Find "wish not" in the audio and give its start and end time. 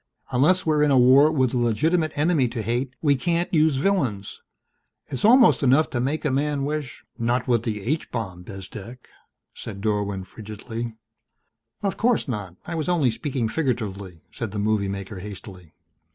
6.65-7.47